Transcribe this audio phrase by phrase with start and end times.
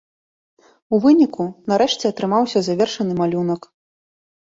[0.97, 3.61] У выніку, нарэшце атрымаўся завершаны малюнак.